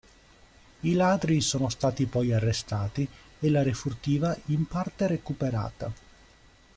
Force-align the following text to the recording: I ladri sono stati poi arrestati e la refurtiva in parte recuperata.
I 0.79 0.93
ladri 0.95 1.41
sono 1.41 1.69
stati 1.69 2.07
poi 2.07 2.33
arrestati 2.33 3.07
e 3.39 3.49
la 3.51 3.61
refurtiva 3.61 4.35
in 4.45 4.65
parte 4.65 5.05
recuperata. 5.05 5.93